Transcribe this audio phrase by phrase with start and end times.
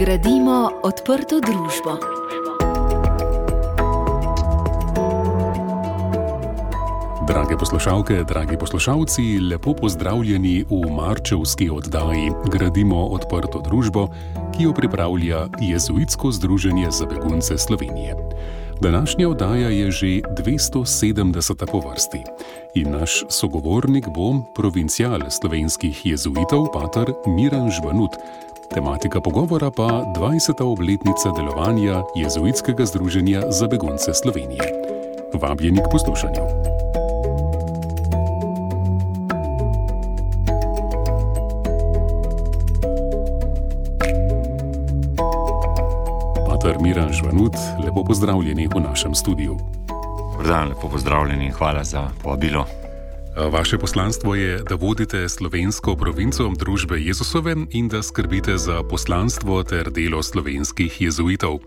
[0.00, 1.92] Gradimo odprto družbo.
[7.28, 14.08] Drage poslušalke, dragi poslušalci, lepo pozdravljeni v marčevski oddaji Gradimo odprto družbo,
[14.56, 18.16] ki jo pripravlja Jezuitsko združenje za begunce Slovenije.
[18.80, 21.70] Današnja oddaja je že 270.
[21.72, 22.24] po vrsti
[22.74, 28.16] in naš sogovornik bo provincial slovenskih jezuitov, pater Miran Žvanut.
[28.74, 30.62] Tematika pogovora pa 20.
[30.62, 34.62] obletnica delovanja Jezuitskega združenja za begunce Slovenije.
[35.34, 36.42] Vabljeni k poslušanju.
[46.48, 49.56] Pater Miran Žvanut, lepo pozdravljeni v našem studiu.
[50.46, 52.79] Dan, lepo pozdravljeni in hvala za povabilo.
[53.48, 59.90] Vaše poslanstvo je, da vodite slovensko provinco družbe Jezusove in da skrbite za poslanstvo ter
[59.90, 61.58] delo slovenskih jezuitov.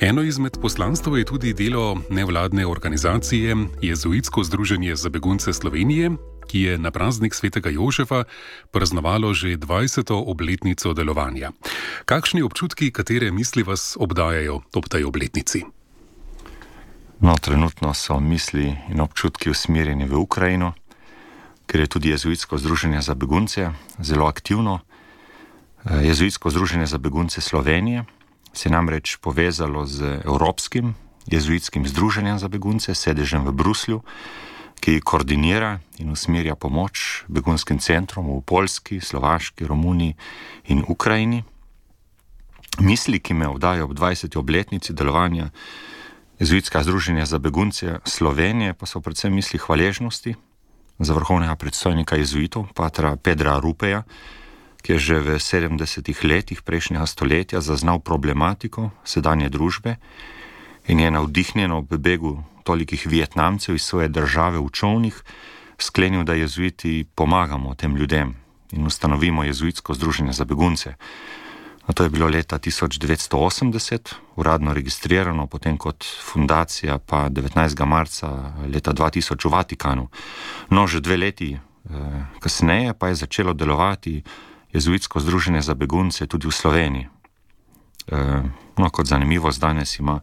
[0.00, 6.10] Eno izmed poslanstv je tudi delo nevladne organizacije Jezuitsko združenje za begunce Slovenije,
[6.46, 8.24] ki je na praznik svetega Jožefa
[8.70, 10.08] praznovalo že 20.
[10.26, 11.52] obletnico delovanja.
[12.04, 15.64] Kakšni občutki, katere misli vas obdajajo ob tej obletnici?
[17.20, 20.72] No, trenutno so misli in občutki usmerjeni v Ukrajino,
[21.66, 24.80] ker je tudi Jezuitsko združenje za begunce zelo aktivno.
[25.84, 28.04] Jezuitsko združenje za begunce Slovenije
[28.52, 30.94] se je namreč povezalo z Evropskim
[31.26, 34.02] jezuitskim združenjem za begunce, sedežem v Bruslju,
[34.80, 40.14] ki koordinira in usmerja pomoč begunskim centrom v Poljski, Slovaški, Romuniji
[40.68, 41.44] in Ukrajini.
[42.78, 44.36] Misli, ki me vdajo ob 20.
[44.36, 45.50] obletnici delovanja
[46.38, 50.34] Jezuitskega združenja za begunce Slovenije, pa so predvsem misli hvaležnosti
[50.98, 54.02] za vrhovnega predstojnika jezuitov, patra Pedra Rupeja,
[54.84, 59.96] ki je že v 70-ih letih prejšnjega stoletja zaznal problematiko sedanje družbe
[60.86, 65.16] in je navdihnjen ob begu tolikih Vietnamcev iz svoje države v čovnih
[65.78, 68.36] sklenil, da jezuiti pomagamo tem ljudem
[68.72, 70.94] in ustanovimo jezuitsko združenje za begunce.
[71.84, 77.84] To je bilo leta 1980, uradno registrirano, potem kot fundacija pa 19.
[77.84, 80.08] marca leta 2000 v Vatikanu.
[80.70, 81.60] No, že dve leti eh,
[82.40, 84.24] kasneje pa je začelo delovati
[84.72, 87.06] Jezuitsko združenje za begunce tudi v Sloveniji.
[88.08, 88.42] Eh,
[88.76, 90.20] no, kot zanimivost, danes ima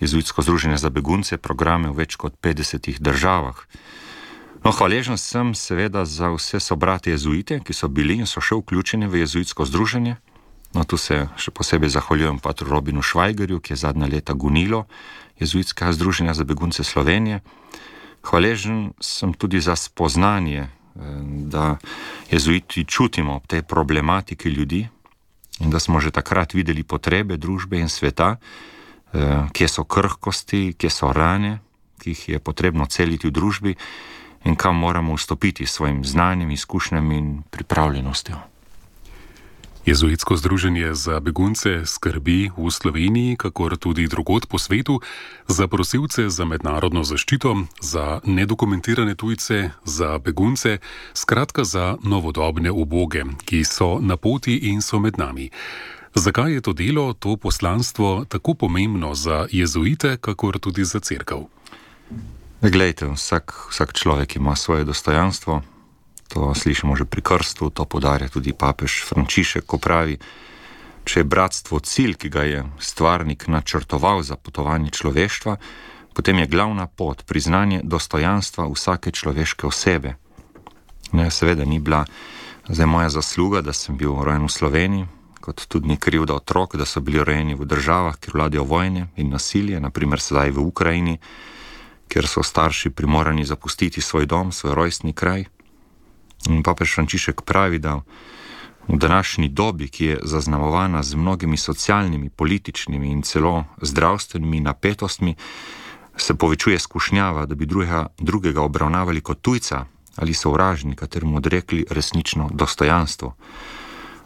[0.00, 3.54] Jezuitsko združenje za begunce programe v več kot 50 državah.
[4.64, 9.06] No, hvaležen sem seveda za vse sobrate jezuite, ki so bili in so še vključeni
[9.06, 10.18] v Jezuitsko združenje.
[10.78, 14.84] No, tu se še posebej zahvaljujem patru Robinu Švajgerju, ki je zadnja leta gunilo
[15.42, 17.40] Jezuitskega združenja za begunce Slovenije.
[18.22, 20.68] Hvaležen sem tudi za spoznanje,
[21.50, 21.78] da
[22.30, 24.86] jezuiti čutimo ob tej problematiki ljudi
[25.60, 28.36] in da smo že takrat videli potrebe družbe in sveta,
[29.52, 31.58] kje so krhkosti, kje so rane,
[31.98, 33.74] ki jih je potrebno celiti v družbi
[34.46, 38.57] in kam moramo vstopiti s svojim znanjem, izkušnjami in pripravljenostjo.
[39.88, 45.00] Jezuitsko združenje za begunce skrbi v Sloveniji, kakor tudi drugot po svetu,
[45.48, 50.78] za prosilce za mednarodno zaščito, za nedokumentirane tujce, za begunce,
[51.16, 55.48] skratka za novodobne uboge, ki so na poti in so med nami.
[56.12, 61.48] Zakaj je to delo, to poslanstvo tako pomembno za jezuite, kakor tudi za crkv?
[62.60, 65.77] Glejte, vsak, vsak človek ima svoje dostojanstvo.
[66.28, 70.18] To slišimo že pri krstu, to podarja tudi papež Frančišek, ko pravi,
[71.08, 75.56] če je bratstvo cilj, ki ga je stvarnik načrtoval za potovanje človeštva,
[76.12, 80.20] potem je glavna pot priznanje dostojanstva vsake človeške osebe.
[81.16, 82.04] Ne, seveda ni bila
[82.68, 85.06] zdaj moja zasluga, da sem bil rojen v Sloveniji,
[85.40, 89.08] kot tudi ni kriv, da otrok, da so bili rojeni v državah, kjer vladajo vojne
[89.16, 91.16] in nasilje, naprimer sedaj v Ukrajini,
[92.08, 95.48] kjer so starši primorani zapustiti svoj dom, svoj rojstni kraj.
[96.46, 98.00] In papež Frančišek pravi, da
[98.88, 105.34] v današnji dobi, ki je zaznamovana z mnogimi socialnimi, političnimi in celo zdravstvenimi napetostmi,
[106.16, 109.84] se povečuje skušnjava, da bi drugega, drugega obravnavali kot tujca
[110.16, 113.34] ali sovražnika, ter mu odrekli resnično dostojanstvo.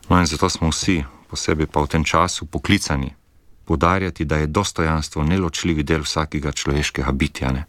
[0.09, 3.13] No in zato smo vsi, posebej pa v tem času, poklicani
[3.65, 7.53] podarjati, da je dostojanstvo neločljivi del vsakega človeškega bitja.
[7.53, 7.65] Ne?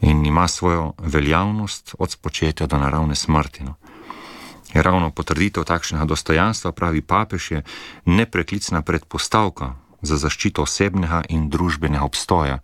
[0.00, 3.64] In ima svojo veljavnost od spočetja do naravne smrti.
[3.64, 3.74] No.
[4.74, 7.62] Je ravno potrditev takšnega dostojanstva, pravi papež, je
[8.04, 12.58] nepreklicna predpostavka za zaščito osebnega in družbenega obstoja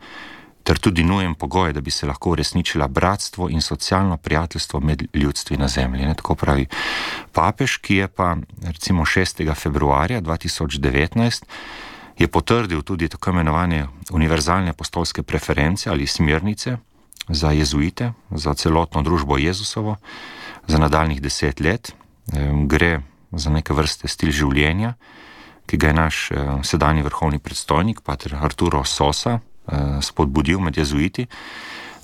[0.62, 5.56] ter tudi nujen pogoj, da bi se lahko uresničila bratstvo in socialno prijateljstvo med ljudstvi
[5.56, 6.06] na zemlji.
[6.06, 6.66] Ne, tako pravi
[7.32, 9.54] papež, ki je pa recimo 6.
[9.54, 11.44] februarja 2019
[12.18, 16.76] je potrdil tudi tako imenovane univerzalne apostolske preference ali smernice
[17.28, 19.96] za jezuite, za celotno družbo Jezusovo,
[20.66, 21.92] za nadaljnih deset let.
[22.66, 23.00] Gre
[23.32, 24.94] za neke vrste stil življenja,
[25.66, 26.28] ki ga je naš
[26.62, 31.26] sedanji vrhovni predstojnik, pater Arturo Sosa, Eh, spodbudil med jezuiti.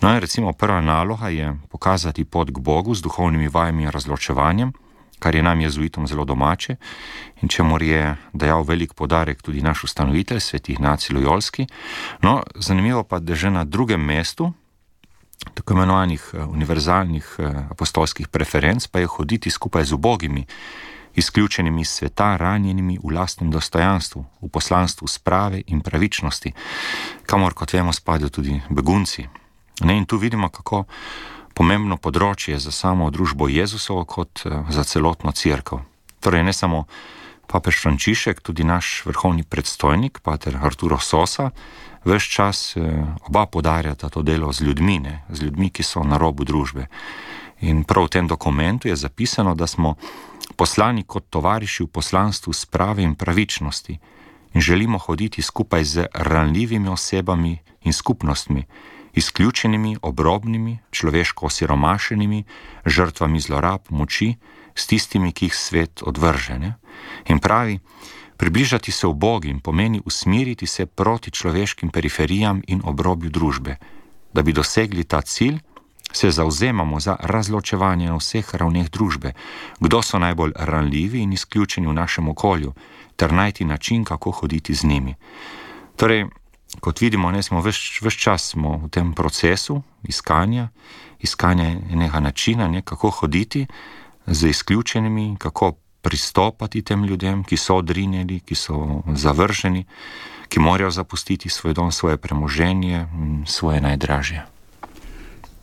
[0.00, 4.72] No, in recimo prva naloga je pokazati pot k Bogu z duhovnimi vajami in razločevanjem,
[5.18, 6.76] kar je nam jezuitom zelo domače
[7.42, 11.66] in čemu je dejal velik podarek tudi naš ustanovitelj, sveti Ignaci Lojolski.
[12.22, 14.52] No, zanimivo pa, da že na drugem mestu,
[15.54, 20.46] tako imenovanih eh, univerzalnih eh, apostolskih preferenc, pa je hoditi skupaj z ubogimi
[21.14, 26.52] izključenimi iz sveta, ranjenimi v lastnem dostojanstvu, v poslanstvu sprave in pravičnosti,
[27.26, 29.26] kamor, kot vemo, spadajo tudi begunci.
[29.80, 30.84] Ne, in tu vidimo, kako
[31.54, 35.82] pomembno področje za samo družbo Jezusovo, kot eh, za celotno crkvo.
[36.20, 36.86] Torej, ne samo
[37.48, 41.50] papež Frančišek, tudi naš vrhovni predstojnik, pater Arturo Sosa,
[42.16, 46.16] vse čas eh, oba podarjata to delo z ljudmi, ne, z ljudmi, ki so na
[46.16, 46.86] robu družbe.
[47.60, 49.96] In prav v tem dokumentu je zapisano, da smo
[50.56, 53.98] poslani kot tovariši v poslanstvu sprave in pravičnosti
[54.54, 58.64] in želimo hoditi skupaj z ranljivimi osebami in skupnostmi,
[59.12, 62.44] izključenimi, obrobnimi, človeško osiromašenimi,
[62.86, 64.34] žrtvami zlorab, moči,
[64.74, 66.74] s tistimi, ki jih svet odvržene.
[67.26, 67.78] In pravi,
[68.38, 73.76] približati se v Bogi pomeni usmeriti se proti človeškim periferijam in obrobju družbe.
[74.32, 75.58] Da bi dosegli ta cilj,
[76.12, 79.32] se zauzemamo za razločevanje na vseh ravneh družbe,
[79.80, 82.72] kdo so najbolj ranljivi in izključeni v našem okolju,
[83.16, 85.14] ter najti način, kako hoditi z njimi.
[85.96, 86.26] Torej,
[86.80, 90.68] kot vidimo, ne smo vse čas v tem procesu iskanja,
[91.18, 93.66] iskanja enega načina, ne, kako hoditi
[94.26, 99.84] z izključenimi, kako pristopati tem ljudem, ki so odrinjeni, ki so zavrženi,
[100.48, 104.46] ki morajo zapustiti svoj dom, svoje premoženje in svoje najdražje.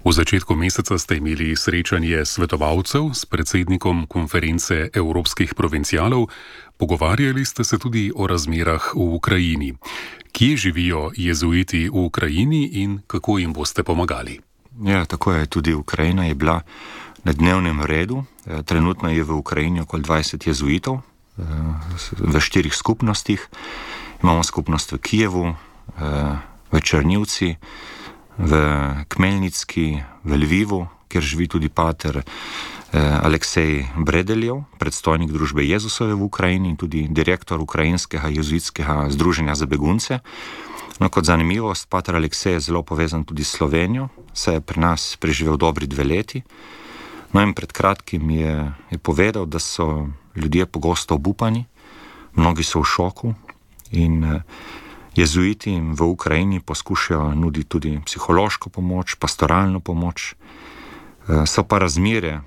[0.05, 6.29] V začetku meseca ste imeli srečanje svetovalcev s predsednikom konference evropskih provincialov,
[6.77, 9.73] pogovarjali ste se tudi o razmerah v Ukrajini.
[10.29, 14.39] Kje živijo jezuiti v Ukrajini in kako jim boste pomagali?
[14.83, 16.61] Ja, tako je tudi Ukrajina je bila
[17.25, 18.23] na dnevnem redu.
[18.45, 21.03] E, trenutno je v Ukrajini okoli 20 jezuitov e,
[22.21, 23.41] v štirih skupnostih.
[24.23, 25.55] Imamo skupnost v Kijevu, e,
[26.71, 27.57] v Črnivci
[28.37, 28.51] v
[29.07, 32.25] Kmelnicki, v Lvivu, kjer živi tudi pater eh,
[32.99, 40.19] Aleksej Bredeljev, predstojnik družbe Jezusove v Ukrajini in tudi direktor Ukrajinskega jezuitskega združenja za begunce.
[40.99, 45.15] No, kot zanimivost, pater Aleksej je zelo povezan tudi s Slovenijo, saj je pri nas
[45.19, 46.43] preživel dobri dve leti.
[47.33, 51.65] No, in pred kratkim je, je povedal, da so ljudje pogosto obupani,
[52.35, 53.33] mnogi so v šoku
[53.91, 54.41] in eh,
[55.15, 62.41] Jezuiti jim v Ukrajini poskušajo nuditi tudi psihološko pomoč, pastoralno pomoč, eh, so pa razmere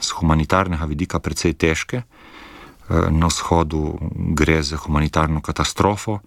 [0.00, 2.02] z eh, humanitarnega vidika precej težke.
[2.92, 3.96] Na vzhodu
[4.36, 6.18] gre za humanitarno katastrofo,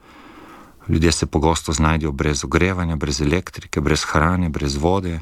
[0.88, 5.20] ljudje se pogosto znajdejo brez ogrevanja, brez elektrike, brez hrane, brez vode,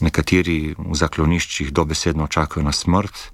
[0.00, 3.30] nekateri v zakloniščih dobesedno čakajo na smrt,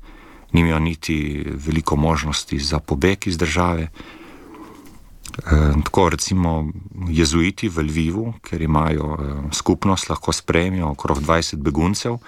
[0.52, 3.88] nimajo niti veliko možnosti za pobeg iz države.
[5.38, 6.68] Eh, tako recimo
[7.08, 12.18] jezuiti v Lvivu, ker imajo eh, skupnost, lahko sprejmijo okrog 20 beguncev,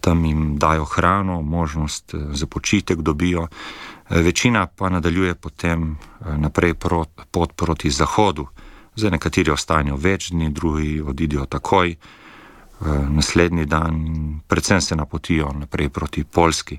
[0.00, 3.48] tam jim dajo hrano, možnost eh, za počitek dobijo.
[4.10, 5.96] Večina pa nadaljuje potem
[6.36, 6.74] naprej
[7.30, 8.46] pot proti zahodu.
[8.96, 11.96] Zdaj nekateri ostanejo več dni, drugi odidijo takoj,
[13.08, 13.94] naslednji dan,
[14.46, 16.78] predvsem se napotijo naprej proti Polski.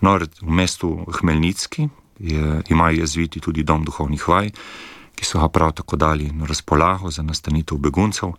[0.00, 4.50] No, v mestu Hmelnicki, je, imajo jezviti tudi dom duhovnih vaj,
[5.14, 8.32] ki so ga prav tako dali na razpolago za nastanitev beguncev.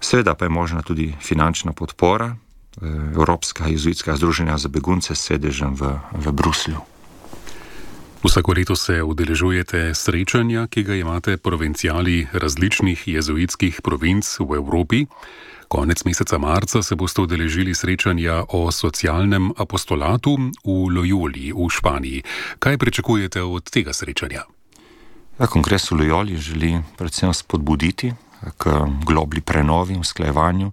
[0.00, 5.74] Seveda pa je možna tudi finančna podpora eh, Evropskega jezuitskega združenja za begunce s sedežem
[5.74, 6.80] v, v Bruslju.
[8.22, 15.06] Vsako leto se udeležujete srečanja, ki ga imate provincijali različnih jezuitskih provinc v Evropi.
[15.68, 22.22] Konec meseca marca se boste udeležili srečanja o socialnem apostolatu v Lojoli v Španiji.
[22.58, 24.46] Kaj pričakujete od tega srečanja?
[25.38, 28.14] Ja, kongres v Lojoli želi predvsem spodbuditi
[28.58, 30.70] k globli prenovi in usklajevanju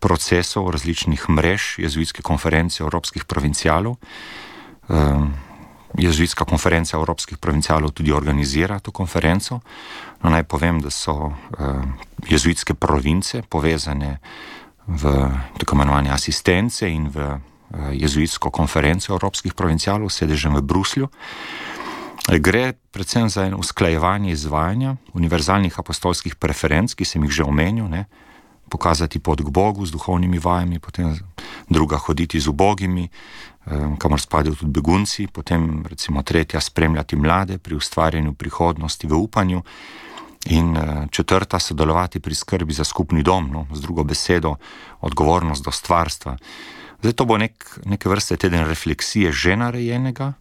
[0.00, 3.96] procesov različnih mrež jezuitske konference evropskih provincialov.
[4.88, 5.32] Ehm,
[5.94, 9.60] jezuitska konferenca evropskih provincialov tudi organizira to konferenco.
[10.22, 11.34] No, naj povem, da so uh,
[12.28, 14.18] jezuitske province povezane
[14.86, 17.38] v tako imenovane asistence in v uh,
[17.92, 21.08] jezuitsko konferenco evropskih provincialov, sedežem v Bruslju.
[22.26, 28.10] Gre predvsem za usklajevanje izvajanja univerzalnih apostolskih preferenc, ki sem jih že omenil, ne?
[28.68, 31.14] Pokazati pot k Bogu z duhovnimi vajami, potem
[31.68, 33.08] druga hoditi z ubogimi,
[33.98, 39.62] kamor spadajo tudi begunci, potem recimo tretja spremljati mlade pri ustvarjanju prihodnosti v upanju
[40.46, 44.54] in eh, četrta sodelovati pri skrbi za skupni dom, no, z drugo besedo
[45.00, 46.36] odgovornost do stvarstva.
[47.00, 50.32] Zdaj to bo nek, neke vrste teden refleksije že narejenega,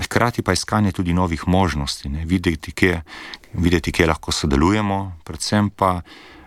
[0.00, 3.02] hkrati pa iskanje tudi novih možnosti, ne, videti, kje,
[3.52, 6.00] videti, kje lahko sodelujemo, predvsem pa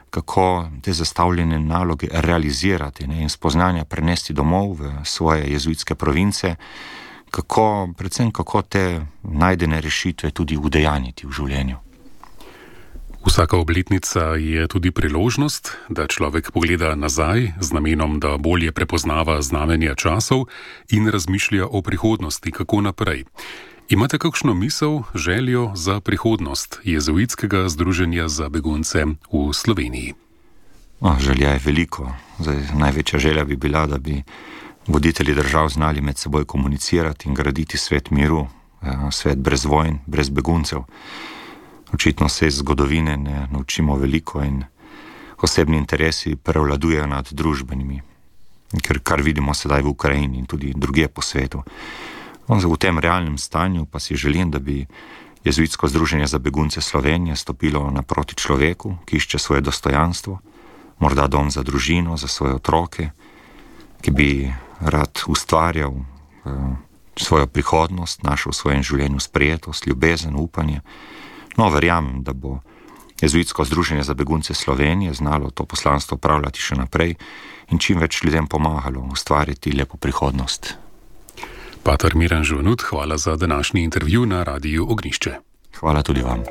[0.10, 6.56] kako te zastavljene naloge realizirati ne, in spoznanja prenesti domov v svoje jezuitske province,
[7.32, 11.78] kako, predvsem kako te najdene rešitve tudi udejaniti v življenju.
[13.26, 19.96] Vsaka obletnica je tudi priložnost, da človek pogleda nazaj z namenom, da bolje prepoznava znamenja
[19.96, 20.48] časov
[20.90, 23.26] in razmišlja o prihodnosti, kako naprej.
[23.90, 30.14] Imate kakšno misel, željo za prihodnost jezuitskega združenja za begunce v Sloveniji?
[31.00, 32.12] Oh, želja je veliko.
[32.40, 34.24] Zdaj, največja želja bi bila, da bi
[34.88, 38.48] voditelji držav znali med seboj komunicirati in graditi svet miru,
[38.82, 40.80] eh, svet brez vojn, brez beguncev.
[41.94, 44.64] Očitno se iz zgodovine ne naučimo veliko in
[45.42, 48.02] osebni interesi prevladujejo nad družbenimi,
[48.82, 51.64] ker kar vidimo sedaj v Ukrajini in tudi druge po svetu.
[52.50, 54.88] V tem realnem stanju pa si želim, da bi
[55.44, 60.40] Jezuitsko združenje za begunce Slovenije stopilo naproti človeku, ki išče svoje dostojanstvo,
[61.00, 63.10] morda dom za družino, za svoje otroke,
[64.02, 66.04] ki bi rad ustvarjal uh,
[67.16, 70.82] svojo prihodnost, našel v svojem življenju sprijetost, ljubezen, upanje.
[71.58, 72.60] No, verjamem, da bo
[73.22, 77.16] Jezuitsko združenje za begunce Slovenije znalo to poslanstvo upravljati še naprej
[77.70, 80.89] in čim več ljudem pomagalo ustvariti lepo prihodnost.
[81.84, 85.32] Pater Miran Žunut, hvala za današnji intervju na Radiu Ognišče.
[85.80, 86.44] Hvala tudi vam.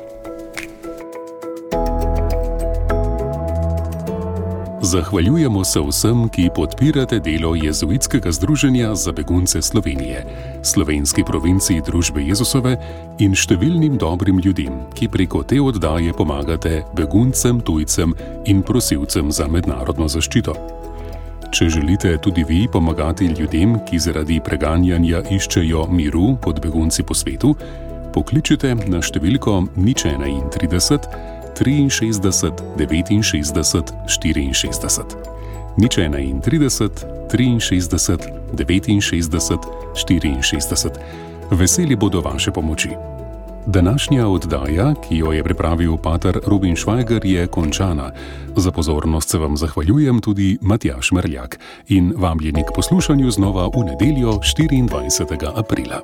[4.81, 10.25] Zahvaljujemo se vsem, ki podpirate delo Jezuitskega združenja za begunce Slovenije,
[10.63, 12.77] slovenski provinciji Družbe Jezusove
[13.19, 20.07] in številnim dobrim ljudem, ki preko te oddaje pomagate beguncem, tujcem in prosilcem za mednarodno
[20.07, 20.55] zaščito.
[21.51, 27.55] Če želite tudi vi pomagati ljudem, ki zaradi preganjanja iščejo miru pod begunci po svetu,
[28.13, 30.99] pokličite na številko nič 31
[31.89, 35.03] 63 69 64.
[35.77, 38.99] Nič 31 63 69
[40.05, 40.91] 64.
[41.51, 42.89] Veseli bodo vaše pomoči.
[43.71, 48.11] Današnja oddaja, ki jo je pripravil pater Rubin Švajger, je končana.
[48.55, 54.31] Za pozornost se vam zahvaljujem tudi Matjaš Merljak in vabljeni k poslušanju znova v nedeljo
[54.31, 55.51] 24.
[55.55, 56.01] aprila.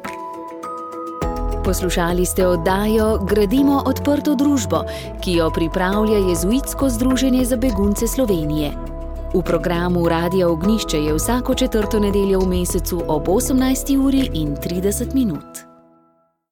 [1.64, 4.84] Poslušali ste oddajo Gradimo odprto družbo,
[5.24, 8.72] ki jo pripravlja Jezuitsko združenje za begunce Slovenije.
[9.34, 13.98] V programu Radio Ognišče je vsako četrto nedeljo v mesecu ob 18.
[13.98, 15.65] uri in 30 minut.